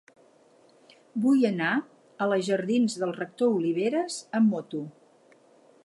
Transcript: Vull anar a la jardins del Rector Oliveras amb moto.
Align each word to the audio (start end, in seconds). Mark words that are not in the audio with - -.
Vull 1.25 1.43
anar 1.49 1.73
a 2.25 2.29
la 2.31 2.39
jardins 2.49 2.97
del 3.03 3.15
Rector 3.19 3.55
Oliveras 3.59 4.19
amb 4.41 4.55
moto. 4.57 4.83